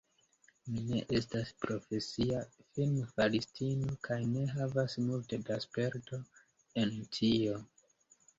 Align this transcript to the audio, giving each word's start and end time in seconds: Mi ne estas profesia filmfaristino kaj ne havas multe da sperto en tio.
Mi 0.75 0.83
ne 0.91 1.01
estas 1.17 1.51
profesia 1.65 2.39
filmfaristino 2.77 3.93
kaj 4.09 4.17
ne 4.31 4.47
havas 4.55 4.97
multe 5.11 5.41
da 5.51 5.59
sperto 5.67 6.21
en 6.85 6.99
tio. 7.21 7.63